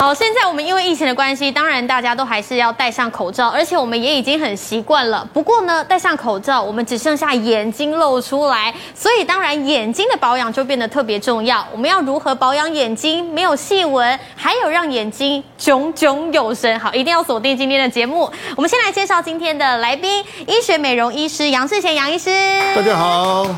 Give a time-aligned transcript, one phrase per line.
[0.00, 5.28] 好，现在我们因为疫情的关系，当然大家都还是要戴上口罩，而且我们也已经很习惯了。
[5.34, 11.66] 不过呢，戴上口罩，我们只剩下眼睛露出来，所以当然眼睛的保养就变得特别重要。
[11.72, 16.78] 我们要如何保养眼睛，没有细纹，还有让眼睛炯炯有神？
[16.78, 18.30] 好，一定要锁定今天的节目。
[18.54, 22.30] 我们先来介绍今天的来宾：医学美容医师杨志贤杨医师。
[22.76, 23.48] 大家好。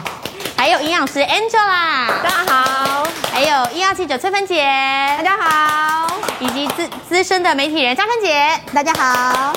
[0.57, 4.65] 还有营养师 Angela，大家好； 还有医药记者翠芬姐，
[5.17, 8.45] 大家好；以及资资深的媒体人嘉芬姐，
[8.75, 9.52] 大家好。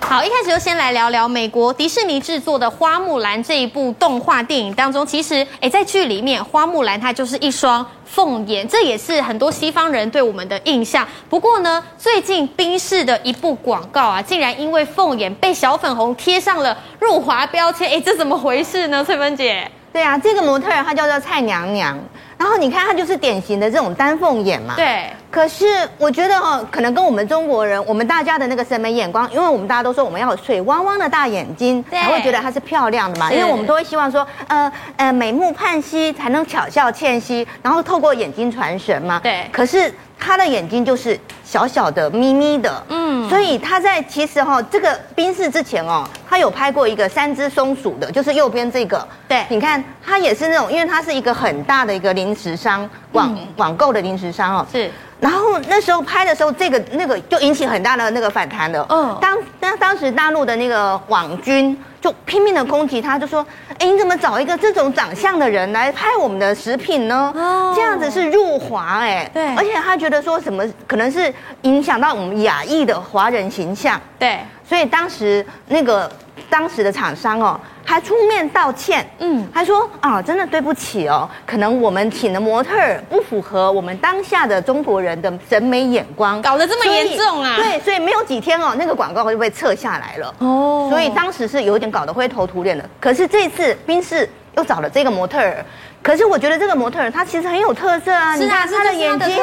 [0.00, 11.06] 好，一开始就先来聊聊美国迪士尼制作的《花木兰》这一部动画电影当中，其实诶，在剧里面，花木兰她就是一双凤眼，这也是很多西方人对我们的印象。
[11.28, 19.04] 不过呢，最近宾士的一部广告啊，竟然因为凤眼被小粉红贴上了辱华标签，诶，这怎么回事呢？
[19.04, 19.70] 翠芬姐。
[19.92, 21.98] 对啊，这个模特儿她叫做蔡娘娘，
[22.38, 24.74] 然后你看她就是典型的这种丹凤眼嘛。
[24.76, 25.10] 对。
[25.30, 25.66] 可是
[25.98, 33.30] 我觉得哦，可能跟我们中国人，我们大家的那个审美眼光，因为我们大家都说我们要有水汪汪的大眼睛，才会觉得她是漂亮的嘛。
[33.30, 39.20] 因为我们都会希望说，呃呃，美目盼兮才能巧笑倩兮，然后透过眼睛传神嘛。
[39.22, 39.46] 对。
[39.52, 42.82] 可是她的眼睛就是小小的、咪咪的。
[42.88, 43.28] 嗯。
[43.28, 46.08] 所以她在其实哈、哦，这个宾士之前哦。
[46.36, 49.08] 他有拍过一个三只松鼠的，就是右边这个。
[49.26, 54.66] 对，你看，他也是那种，因为他是一个很大的一个零食商，网网购的零食商哦。
[54.70, 54.90] 是。
[55.18, 58.84] 然后那时候拍的时候，这个那个就引起很大的那个反弹了。
[58.90, 59.16] 嗯。
[59.18, 63.44] 当当当时大陆的那个网军就拼命的攻击他，就说
[63.80, 67.32] ：“哎，你怎么找一个这种长相的人来拍我们的食品呢？
[67.34, 67.72] 哦。
[67.74, 69.26] 这样子是入华哎。
[69.32, 69.56] 对。
[69.56, 71.32] 而且他觉得说什么可能是
[71.62, 73.98] 影响到我们亚裔的华人形象。
[74.18, 74.38] 对。
[74.68, 76.10] 所以当时那个
[76.50, 87.56] 当时的厂商哦，还出面道歉，嗯，还说啊，真的对不起哦，可能我们请的模特儿不符合我们当下的中国人的审美眼光，搞得这么严重啊？
[87.56, 90.34] 对，所以没有几天哦，那个广告就被撤下来了。
[90.38, 92.88] 哦，所以当时是有点搞得灰头土脸的。
[93.00, 95.64] 可是这次宾士又找了这个模特儿，
[96.02, 99.38] 可是我觉得这个模特儿她其实很有特色啊，是啊，她的眼睛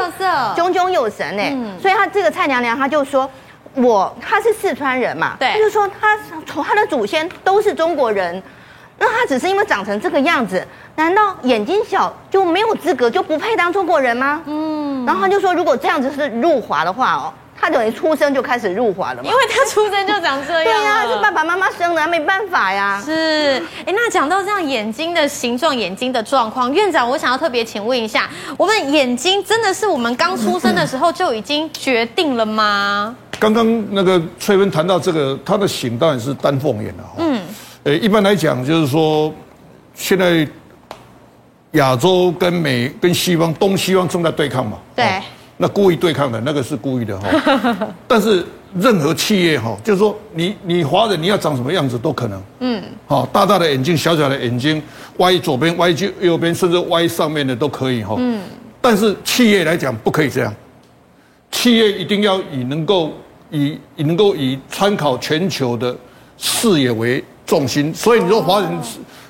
[0.55, 3.29] 炯炯有神哎，嗯，所以她这个蔡娘娘她就说。
[3.75, 8.41] 我他是四川人嘛，对，就是说他从他的祖先都是中国人，
[8.97, 14.41] 那他只是因为长成这个样子，难道眼睛小就没有资格就不配当中国人吗？
[14.45, 17.33] 嗯，然后他就说，如果这样子是入华的话哦。
[17.55, 19.29] 他等于出生就开始入华了嘛？
[19.29, 20.63] 因为他出生就长这样。
[20.65, 23.01] 对呀、啊，是爸爸妈妈生的，没办法呀。
[23.05, 33.15] 是，哎，那讲到这样眼睛的形状、眼睛的状况，院长，我想要特别请问一下，我们眼睛真的是我们刚出生的时候就已经决定了吗？
[33.39, 37.03] 刚刚那个翠芬谈到这个，他的型当然是丹凤眼了。
[37.17, 37.41] 嗯，
[37.83, 39.33] 呃，一般来讲就是说，
[39.93, 40.47] 现在
[41.71, 44.77] 亚洲跟美跟西方东西方正在对抗嘛。
[44.95, 45.05] 对。
[45.55, 48.43] 那故意对抗的那个是故意的哈， 但是
[48.75, 54.81] 任何企业哈，就是说你你华人你要长什么样子都可能，嗯，好大大的眼睛，小小的眼睛，
[55.17, 58.41] 歪左边歪右右边，甚至歪上面的都可以哈，嗯，
[58.81, 60.51] 但是企业来讲不可以这样，
[61.53, 63.13] 企业一定要以能够
[63.49, 65.95] 以以能够以参考全球的
[66.37, 68.69] 视野为重心，所以你说华人。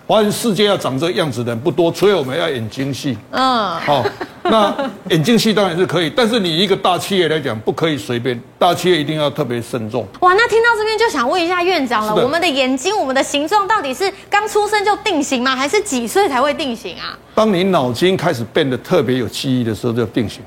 [0.05, 3.17] 华人世界要长这个样子的人不多，所以我们要眼睛细。
[3.31, 4.03] 嗯，好，
[4.43, 4.75] 那
[5.09, 10.05] 眼睛细当然是可以，但是你一个大企业来讲，不可以随便，大企业一定要特别慎重。
[10.19, 15.55] 哇，那听到这边就想问一下院长了，我们的眼睛，我们的形状到底是刚出生就定型吗？
[15.55, 17.17] 还是几岁才会定型啊？
[17.33, 20.43] 当你脑筋开始变得特别有记忆的时候，就定型。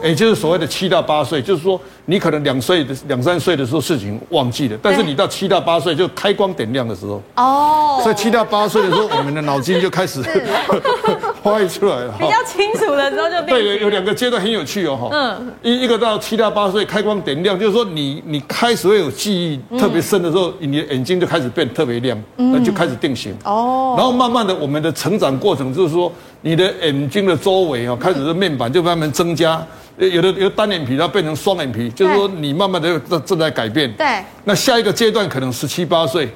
[0.00, 10.22] 哦，也就是所谓的七到八岁，就是说你可能两岁的两三岁的时候事情忘记了，但是你到七到八岁就开光点亮的时候，哦，所以七到八岁的时候，我们的脑筋就开始
[11.42, 26.10] 发育 出来了，比较清楚的时候就对，有两个阶段很有趣哦，哈，嗯，一一个到七到八岁开光点亮，就是说你你开始会有记忆特别深的时候，你的眼睛就开始变特别亮，那就开始定型，哦，然后慢慢的我们的成长过程就是说。
[26.42, 29.62] 你的眼睛的周围哦，开始的面板就慢慢增加，
[30.08, 33.92] 有的有单眼皮，它变成双眼皮，就是说你慢慢的正正在改变。
[33.92, 34.24] 对。
[34.44, 36.28] 那下一个阶段可能十七八岁，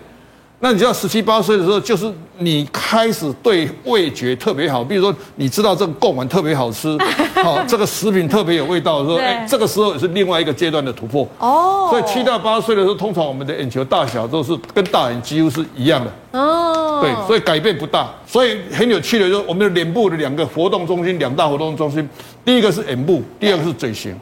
[0.65, 6.97] 那你知道十七八岁的时候，就是你开始对味觉特别好，比如说你知道这个贡丸特别好吃，
[7.45, 11.29] 好这个食品特别有味道的时候，哎，这个时候也是另外一个阶段的突破。
[11.39, 11.89] 哦。
[11.91, 16.11] 所以七到八岁的时候，通常我们的眼球大小都是跟大人几乎是一样的。
[16.41, 22.09] 哦，对，所以改变不大，所以很有趣的就是我们的脸部的两个活动中心，两大活动中心，
[22.43, 24.19] 第一个是眼部，第二个是嘴型。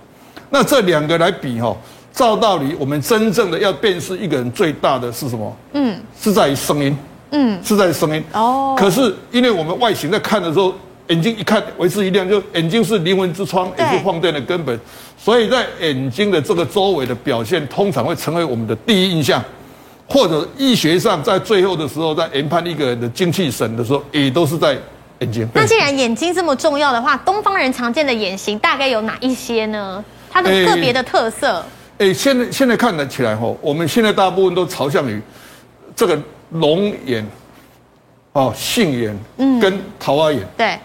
[0.51, 1.73] 那这两个来比哈，
[2.13, 5.57] 照道理我们真正的要辨识一个人最大的是什么？
[5.73, 6.97] 嗯，是在于声音，
[7.31, 8.23] 嗯，是在于声音。
[8.33, 10.75] 哦，可是因为我们外形在看的时候，
[11.09, 14.79] 眼睛一看为之一亮，就眼睛是灵魂之窗，也是放电的根本。
[15.17, 19.43] 所以在眼睛的这个周围的表现，通常会成为我们的第一印象，
[20.07, 24.77] 或者医学上在最后的时候，在研判一个人的精气神的时候，也都是在
[25.21, 25.49] 眼睛。
[25.55, 30.05] 那既然眼睛这么重要的话，东方人常见的眼型大概有哪一些呢？
[30.31, 31.65] 它的个别的特色？
[31.99, 35.21] 哎、欸，现在现在看得起来吼，我们现在大部分都朝向于
[35.95, 36.19] 这个
[36.51, 37.27] 龙眼。
[38.35, 40.79] 哦，杏眼，嗯，跟桃花眼，对，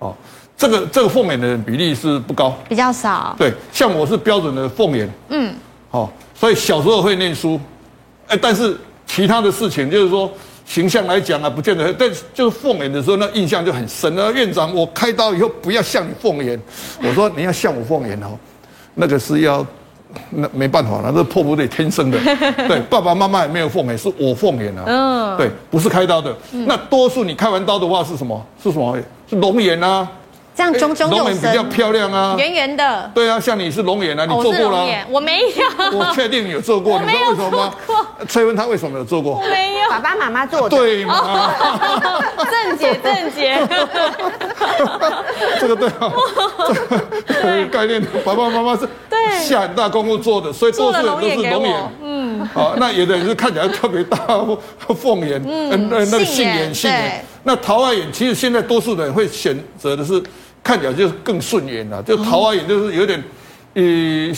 [0.00, 0.12] 哦，
[0.56, 5.54] 这个这个凤眼的人比例是不高，比较少，对，像我是标准的凤眼，嗯，
[5.88, 7.60] 好、哦，所以小时候会念书，
[8.26, 8.76] 哎，但是
[9.06, 10.28] 其他的事情就是说
[10.66, 14.18] 形象来讲啊，不见得，但就是凤眼的时候，那印象就很深。
[14.18, 14.28] 啊。
[14.32, 16.60] 院长，我开刀以后不要像你凤眼，
[17.04, 18.36] 我说你要像我凤眼哦，
[18.94, 19.64] 那个是要。
[20.30, 22.18] 那没办法了，那是迫不对天生的。
[22.68, 24.84] 对，爸爸妈妈也没有凤眼，是我凤眼啊。
[24.86, 26.34] 嗯，对，不是开刀的。
[26.52, 28.46] 那多数你开完刀的话是什么？
[28.62, 28.96] 是什么？
[29.28, 30.08] 是龙眼啊。
[30.54, 31.24] 这样炯炯有神。
[31.24, 32.34] 龙眼比较漂亮啊。
[32.38, 33.10] 圆圆的。
[33.14, 34.86] 对啊，像你是龙眼啊，你做过了？
[35.08, 35.98] 我没有。
[35.98, 37.72] 我确定你有做过，你知道为什么吗？
[38.28, 39.40] 崔文他为什么没有做过？
[39.48, 39.90] 没有。
[39.90, 40.76] 爸爸妈妈做的。
[40.76, 41.52] 对吗？
[42.50, 43.58] 正解正解。
[45.58, 46.12] 这个对啊。
[47.26, 48.88] 这个概念，爸爸妈妈是。
[49.42, 51.92] 下很大功夫做的，所以多数人都是龙眼。
[52.02, 54.16] 嗯，好，那有的人是看起来特别大
[54.94, 57.24] 凤眼，嗯，那那个杏眼、杏眼。
[57.42, 60.22] 那桃花眼，其实现在多数人会选择的是
[60.62, 63.22] 看起来就是更顺眼了，就桃花眼就是有点，
[63.74, 64.32] 呃。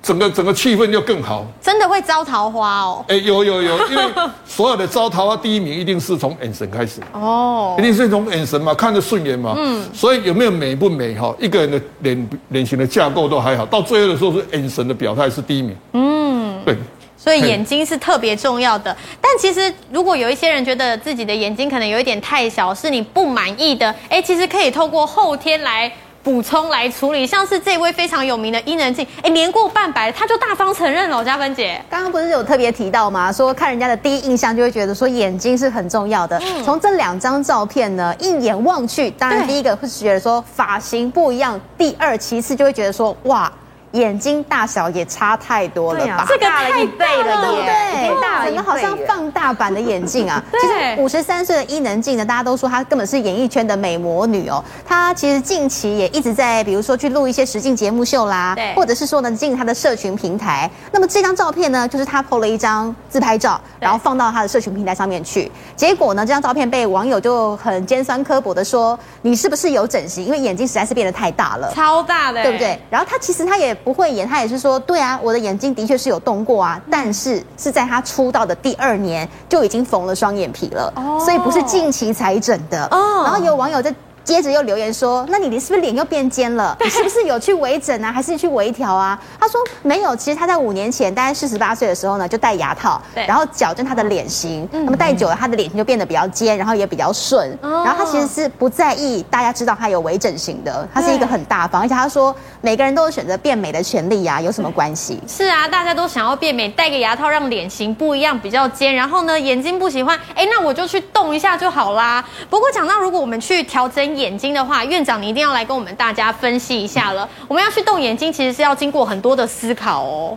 [0.00, 3.04] 整个整个气氛就更好，真的会招桃花哦。
[3.08, 4.04] 哎，有有有，因为
[4.46, 9.54] 所有的招桃花第一名一定是从眼神开始哦，一定是从眼神嘛，看着顺眼嘛。
[9.58, 11.34] 嗯，所以有没有美不美哈？
[11.40, 15.76] 一个人的脸脸型的架构都还好，到最后的时候是眼神的表态是第一名。
[15.94, 16.76] 嗯，对，
[17.18, 18.96] 所以眼睛是特别重要的。
[19.20, 25.92] 但其实如果有一些人觉得自己的眼睛可能有一点太小，是你不满意的，哎，其实可以透过后天来。
[26.20, 31.24] 补充来处理，像是这位非常有名的伊能静，哎，年过半百，他就大方承认了。
[31.24, 33.32] 嘉芬姐，刚刚不是有特别提到吗？
[33.32, 36.36] 说看人家的第一印象就会觉得说眼睛是很重要的。
[36.40, 43.50] 嗯，从这两张照片呢，一眼望去，当然第一个会觉得说发型不一样，第二其次就会觉得说哇。
[43.92, 46.26] 眼睛大小也差太多了吧？
[46.28, 50.42] 这个大了一倍了耶，对，大了，整个好像放大版的眼镜啊。
[50.60, 54.62] 其实五十三岁的伊能静呢，大家都说她根本是演艺圈的美魔女哦。
[54.86, 60.70] 她其实近期也一直在，比如说去录一些实境节目秀啦，对，或者是说呢进她的社群平台。
[60.92, 65.50] 那么这张照片呢，就是她 PO 了一张自拍照，然后放到她的社群平台上面去。
[65.74, 70.26] 结果呢，这张照片被网友就很尖酸刻薄的说：“你是不是有整形？
[70.26, 73.77] 因为眼睛实在是变得太大了，超大的，对不对？”然后她其实她也。
[73.84, 82.86] 不会演，他也是说，对啊，我的眼睛的确是有动过啊，但是是在他出道的第二年就已经缝了双眼皮了，哦，所以不是近期才整的。
[82.90, 83.94] 哦，然后有网友在。
[84.28, 86.76] 接着又留言说：“那你你是不是脸又变尖了？
[86.84, 94.68] 你是不是有去微整啊，还是去微调啊？”他说：“没有，其实他在五年前，大概四十八岁的时候呢，就戴牙套，然后矫正他的脸型。
[94.70, 97.58] 那么戴久了，他的脸型就变得比较尖，然后也比较顺。
[97.62, 105.18] 然后他其实是不在意大家知道他有微整形的，他是一个很大方，而且他说每个人都有选择变美的权利呀，有什么关系？
[105.26, 108.94] 是啊，大家都想要变美，戴个牙套让脸型不一样，比较尖。
[108.94, 112.22] 然后呢，眼睛不喜欢，哎，那我就去动一下就好啦。
[112.50, 117.26] 不过讲到如果我们去调整。”眼睛的话，院长你一定要来跟我们大家分析一下了。
[117.46, 120.36] 我们要去动眼睛，其实是要经过很多的思考哦。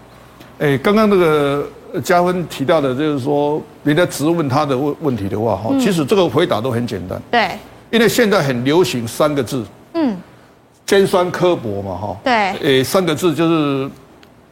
[0.59, 1.67] 哎，刚刚那个
[2.03, 7.19] 嘉芬提到的，就是说人家直问他的问问题的话，哈，其实这个回答都很简单。
[7.31, 7.49] 对，
[7.89, 10.15] 因为现在很流行三个字，嗯，
[10.85, 12.17] 尖酸刻薄嘛，哈。
[12.23, 12.33] 对。
[12.79, 13.89] 哎，三个字就是，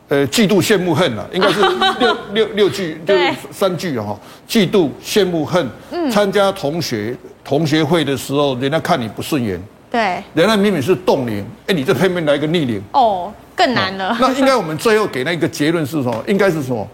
[0.07, 1.61] 呃，嫉妒、羡慕、恨啊，应该是
[1.99, 4.17] 六六六句，就是三句哈。
[4.47, 5.69] 嫉妒、羡慕、恨。
[5.91, 6.09] 嗯。
[6.09, 7.15] 参加同学。
[7.49, 14.15] 同学会的时候，人家看你不顺眼，对，人家明明是冻龄，哎，你这偏偏来一个逆龄，哦，更难了。
[14.21, 16.23] 那应该我们最后给那个结论是什么？
[16.27, 16.87] 应该是什么？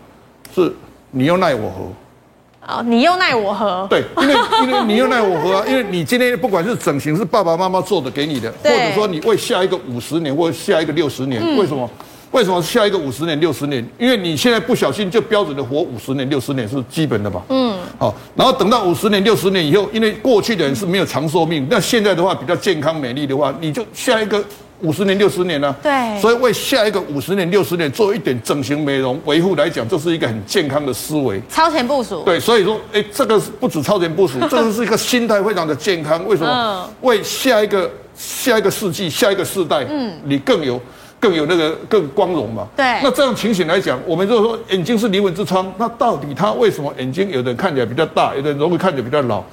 [0.56, 0.74] 是
[1.12, 2.74] 你又奈我何？
[2.74, 3.86] 哦，你又奈我何？
[3.90, 5.64] 对，因为因为你又奈我何啊？
[5.68, 11.90] 因为你今天不管是整形是爸爸妈妈做的给你的，或者说你为下一个五十年或下一个六十年，嗯、为什么？
[12.32, 13.86] 为什么下一个五十年、六十年？
[13.98, 17.42] 因为你现在不小心就标准的活五十年、六十年是基本的吧？
[17.50, 17.74] 嗯。
[17.98, 24.44] 好，然后等到五十年、六十年以后，因为过去的人是没有长寿命，那现在的话比较健康美丽的话，你就下一个
[24.82, 25.74] 五十年、六十年呢？
[25.82, 26.20] 对。
[26.20, 31.42] 所以为下一个五十年、六十年做一点整形美容维护来讲，这是一个很健康的思维。
[31.50, 32.22] 超前部署。
[32.24, 36.22] 对，所以说，哎，这个不止超前部署， 这个是一个心态非常的健康。
[36.28, 36.90] 为什么？
[37.02, 40.82] 为下一个下一个世纪、下一个世代，嗯，你更有。
[41.20, 42.68] 更有那个更光荣嘛？
[42.76, 42.86] 对。
[43.04, 49.44] 那这样情形来讲，我们就是说眼睛是灵魂之窗，那到底他为什么眼睛有的人看起来比较大，有的人容易看起来比较老？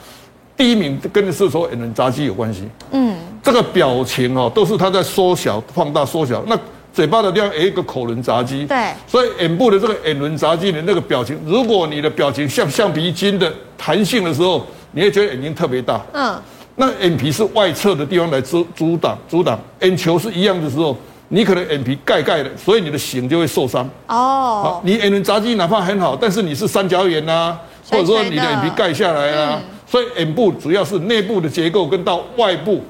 [0.56, 2.68] 第一名跟是说眼轮匝肌有关系。
[2.90, 3.16] 嗯。
[3.42, 6.44] 这个表情哦，都是它在缩小、放大、缩小。
[6.46, 6.56] 那
[6.92, 16.00] 嘴巴的地方有一个口轮匝肌，对，所以眼部的这个眼轮匝肌的那个表情，如果你的表情像橡皮筋的弹性的时候，你会觉得眼睛特别大。
[16.12, 16.40] 嗯，
[16.76, 20.96] 那眼皮是外侧的地方来阻阻挡阻挡，眼球是一样的时候。
[21.34, 23.88] 你可能眼皮盖盖的，所以你的形就会受伤。
[24.06, 27.56] 哦，你眼轮匝肌哪怕很好，但是你是三角眼呐，
[27.90, 32.82] 或者说你的眼皮盖下来啊，所以眼部主要是内部的结构跟到外部，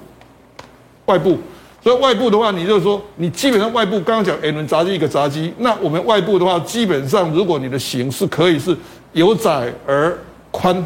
[1.07, 1.39] 外部，
[1.85, 8.77] 所以外部的话，你就是说你基本上外部刚刚讲眼轮匝肌一个匝肌，那我们外部的话，基本上如果你的形是可以是
[9.13, 10.19] 由窄而
[10.51, 10.85] 宽，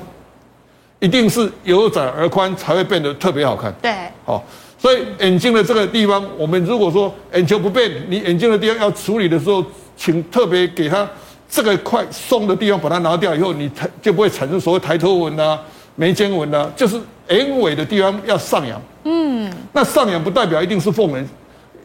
[0.98, 3.75] 一定是由窄而宽才会变得特别好看。
[3.80, 3.90] 对，
[4.26, 4.44] 好。
[4.78, 9.64] 所以眼睛的这个地方，我们如果说眼球不变，你眼睛的地方要处理的时候，
[9.97, 11.09] 请特别给它
[11.49, 15.59] 这个块松的地方把它拿掉以后，你抬就不会产生所谓抬头纹啊、
[15.95, 18.80] 眉间纹啊，就是眼尾的地方要上扬。
[19.04, 21.26] 嗯，那上扬不代表一定是凤眼，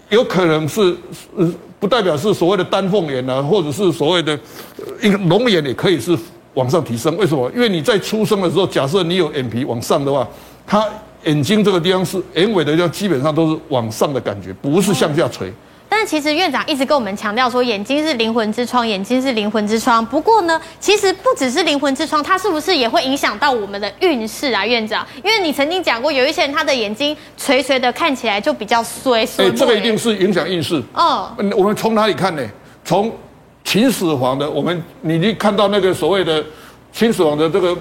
[0.10, 0.96] 有可能是
[1.38, 4.38] 呃不代表是所谓的丹凤眼啊，或者是所谓的
[5.02, 6.16] 一个龙眼也可以是
[6.56, 7.16] 往上提升。
[7.16, 7.50] 为什么？
[7.56, 10.28] 因为你在出生的时候，假设你有眼皮往上的话，
[10.68, 10.86] 它。
[11.24, 15.52] 眼睛这个地方是眼尾的地方，基本上都是往上的感觉，不是向下垂。
[15.88, 20.04] 但是其实院长一直跟我们强调说，眼睛是灵魂之窗，眼睛是灵魂之窗。
[20.06, 25.06] 不过呢，其实不只是灵魂之窗，它是不是也会影响到我们的运势啊，院长？
[25.18, 29.26] 因为你曾经讲过，有一些人他的眼睛垂垂的，看起来就比较衰。
[29.38, 30.82] 哎，这个一定是影响运势。
[30.94, 32.42] 嗯，我们从哪里看呢？
[32.86, 33.12] 从
[33.66, 36.42] 秦始皇的，我们你一看到那个所谓的
[36.94, 37.78] 秦始皇的这个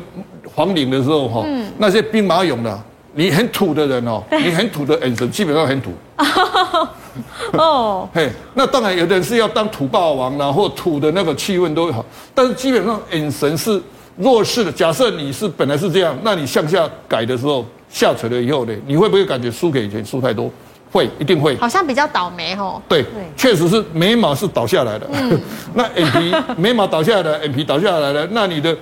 [0.52, 2.82] 皇陵的时候，哈，嗯，那些兵马俑的。
[3.12, 5.92] 你很土的人哦，你很土的眼神基本上很土。
[7.58, 13.80] 哦， 嘿，那当然有的人是要当土霸王然后土的那个气氛都好，但是基本上眼神是
[14.16, 14.70] 弱势的。
[14.70, 20.50] 假设你是本来是这样，那你向下改的时候下垂了以后呢，你会不会感觉输给以前输太多？
[20.92, 21.56] 会，一定会。
[21.56, 22.80] 好像比较倒霉哦。
[22.88, 23.04] 对，
[23.36, 25.06] 确实是眉毛是倒下来的。
[25.12, 25.40] 嗯，
[25.74, 28.76] 那眼皮眉毛倒下来的，眼皮倒下来了，那你的，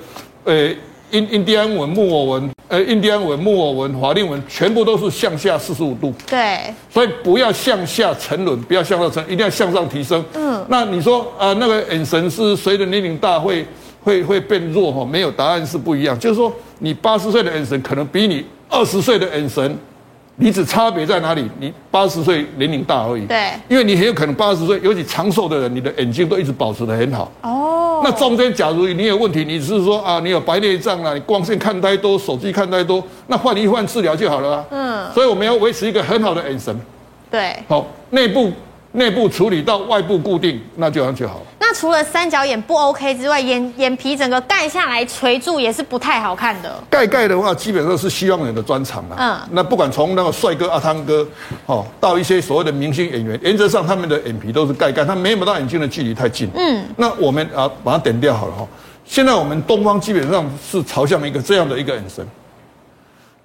[0.45, 0.71] 呃。
[1.11, 6.13] 印印第安纹、木偶纹，呃，印第安纹、木偶纹、法令纹，全部都是向下四十五度。
[6.27, 10.23] 对，所以不要向下沉沦，不要向上沉，一定要向上提升。
[10.35, 13.67] 嗯，那你说啊、呃，那个眼神是随着年龄大会
[14.03, 15.05] 会会变弱哈？
[15.05, 16.19] 没有，答案是不一样。
[16.19, 19.79] 就是说，你八十岁的眼神可能比你二十岁的眼神，
[20.41, 21.45] 你只差别在哪里？
[21.59, 23.27] 你八十岁年龄大而已。
[23.27, 27.31] 对，因为你很有可能八十岁，尤其长寿的人，你的眼睛都一直保持得很好。
[27.43, 28.01] 哦。
[28.05, 34.65] 那中间，假如你有问题，你只是说啊，你有白内障啊，你光线看太多，手机看太多，那换一换治疗就好了啊。
[34.71, 35.13] 嗯。
[35.13, 36.81] 所以我们要维持一个很好的眼神。
[37.29, 37.57] 对。
[37.67, 38.53] 好，内部
[38.93, 41.43] 内部处理到外部固定，那就这样就好。
[41.61, 46.83] 那除了三角眼不 OK 之外，眼眼皮整个盖下来垂住也是不太好看的。
[46.89, 49.17] 盖盖的话，基本上是西方人的专长了。
[49.19, 51.27] 嗯，那不管从那个帅哥阿汤哥，
[51.67, 56.49] 哦，到一些所谓的明星演员，原则上他们的眼皮都是盖盖，他眉毛到眼睛的距离太近。
[56.55, 58.67] 嗯，那我们啊把它点掉好了哈。
[59.05, 62.27] 现在我们东方基本上是朝向一个这样的一个眼神。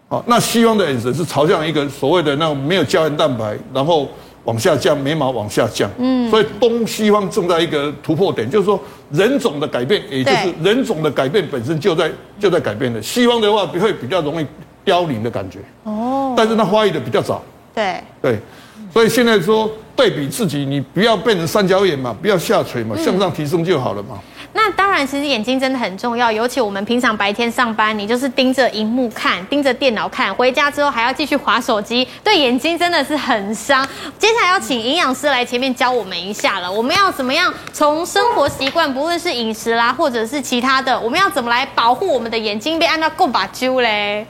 [0.08, 4.08] 好，那西方的眼神是朝向一个所谓的那种没有胶原蛋白，然后。
[4.46, 8.80] 往下降，眉毛往下降，嗯，所以东西方正在一个突破点，就是说
[9.12, 13.02] 人种的改变，也就是人种的改变本身就在就在改变的。
[13.02, 14.46] 西方的话会比较容易
[14.84, 17.42] 凋零的感觉，哦，但是它发育的比较早，
[17.74, 18.02] 对。
[18.22, 18.38] 对，
[18.92, 24.20] 所以现在说对比自己，你不要变成三角眼嘛，不要下垂嘛，向上提升就好了嘛。
[24.56, 33.84] 那当然，其实眼睛真的很重要，尤其我们平常白天上班，你就是盯着荧幕看，盯着电脑看，回家之后还要继续划手机，对眼睛真的是很伤。
[34.20, 44.26] 接下来要请营养师来前面教我们一下了，我们要怎么样从生活习惯，不论是饮食啦，或者是其他的，我们要怎么来保护我们的眼睛，被按到够把揪嘞？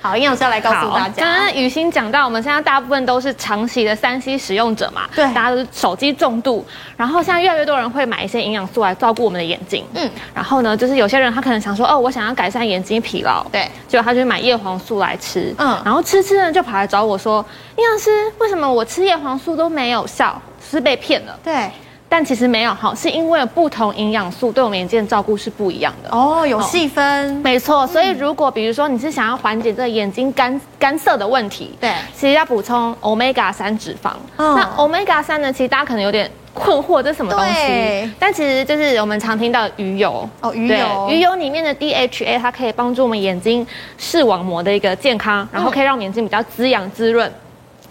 [0.00, 1.24] 好，营养师要来告诉大家。
[1.24, 6.64] 刚刚雨欣讲到，我们现在大部分都是长期的三 C 使用者嘛，对，大家都是手机重度，
[6.96, 17.44] 然后现在越来越多人会买一些营养素来照顾我们的眼睛，嗯，然后呢，就是有些人他可能想说，哦，我想要改善眼睛疲劳，对，结果他就买叶黄素来吃，嗯，然后吃吃呢就跑来找我说，
[17.76, 20.40] 营养师，为什么我吃叶黄素都没有效？
[20.70, 21.38] 是被骗了？
[21.42, 21.70] 对。
[22.10, 27.86] 但其实没有哈，是因为不同营养素对我们眼睛的照顾是不一样的哦，有细分，没错。
[27.86, 34.10] 所以如果比如说你是想要缓解这个眼睛干干涩的问题，对，其实要补充 omega 三脂肪。
[34.36, 37.52] 哦、那 omega 三呢，其实大家可能有点困惑，这是什么东西？
[37.52, 43.66] 对但其实就是我们常听到的鱼油哦，鱼油，鱼油里面的 DHA 它可以帮助我们眼睛
[43.98, 47.30] 视网膜的一个健康，然后可以让眼睛比较滋养滋润。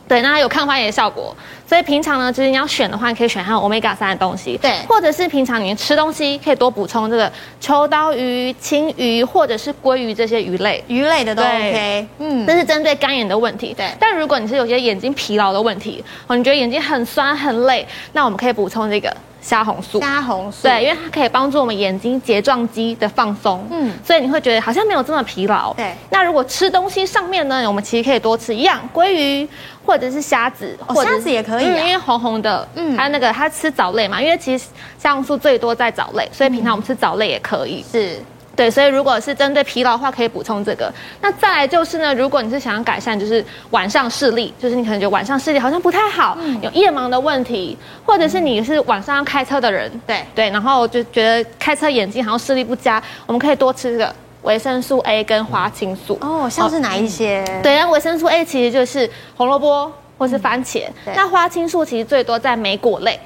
[0.07, 1.35] 对，那它有抗发炎的效果。
[1.67, 4.57] 所以平常呢，就是你要选的话，你可以选含 Omega 三的东西。
[4.61, 12.07] 对，或者是平常你吃东西可以多补充这个秋刀鱼、青鱼或者是鲑鱼这些鱼类，鱼类的都 OK。
[12.19, 13.73] 嗯，这是针对干眼的问题。
[13.75, 19.13] 对，但如果你是有些眼睛疲劳的问题，哦，你觉得眼睛很酸很累，那我们可以补充这个。
[19.39, 25.73] 虾红素，虾红素，对，因为它可以帮助我们眼睛睫状肌的放松，嗯，所以你会觉得好像没有这么疲劳。
[25.75, 29.47] 对，那如果吃东西上面呢，我们其实可以多吃一样鲑鱼
[29.85, 34.65] 或者是虾子，哦，虾子也可以，啊嗯，因为红红的，嗯，还有那个它吃藻类嘛，因为其实
[34.97, 38.17] 虾红素最多在藻类，所以平常我们吃藻类也可以，是。
[38.55, 40.91] 对，所以如果是针对疲劳的话，可以补充这个。
[41.21, 54.11] 那再来就是呢，如果你是想要改善，就是晚上视力，就是你可能觉得晚上视力好像不太好，嗯、有夜盲的问题，或者是你是晚上要开车的人，对对，然后就觉得开车眼睛好像视力不佳，我们可以多吃这个
[54.41, 56.17] 维生素 A 跟花青素。
[56.21, 57.45] 哦，像是哪一些？
[57.47, 63.19] 嗯、对，那维生素 A 其实就是红萝卜或是番茄，嗯、那花青素其实最多在莓果类。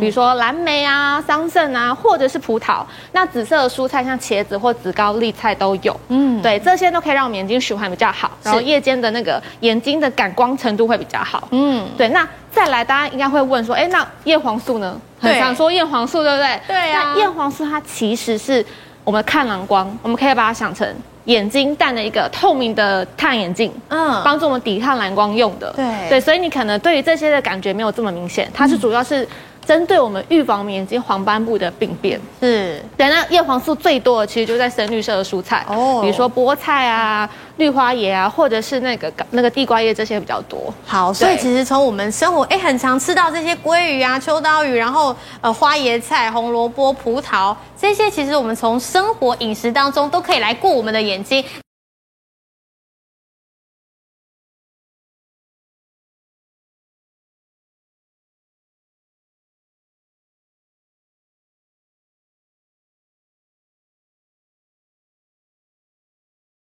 [0.00, 2.82] 比如说蓝莓啊、桑葚啊，或者是葡萄，
[3.12, 5.94] 那紫色的蔬菜像茄子或紫高丽菜都有。
[6.08, 11.46] 嗯，对，这些都可以让我们眼睛循环比较好，然后夜间的那个眼睛的感光程度会比较好。
[11.50, 12.08] 嗯，对。
[12.08, 14.98] 那再来，大家应该会问说，哎，那叶黄素呢？
[15.20, 16.60] 很常说叶黄素，对不对？
[16.66, 17.12] 对啊。
[17.14, 18.64] 那叶黄素它其实是
[19.04, 20.88] 我们看蓝光，我们可以把它想成
[21.24, 25.72] 眼睛戴了一个透明的太阳眼镜，嗯，帮助我们抵抗蓝光用的。
[25.74, 29.26] 对对，所以你可能对于这些的感觉没有这么明显，它是主要是。
[29.66, 33.08] 针对我们预防眼睛黄斑部的病变，是对。
[33.08, 40.72] 那叶黄素最多的其实就在深绿色的蔬菜哦，比如说菠菜啊、绿花椰啊，或者是那个那个地瓜叶这些比较多。
[40.86, 51.44] 好，所以其实从我们生活哎、欸、很常吃到这些鲑鱼啊、秋刀鱼，然后呃花椰菜、红萝卜、葡萄这些，其实我们从生活饮食当中都可以来顾我们的眼睛。